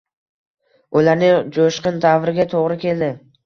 Ularning 1.03 1.37
joʻshqin 1.59 2.03
davrga 2.09 2.51
toʻgʻri 2.59 2.83
keldi 2.89 3.17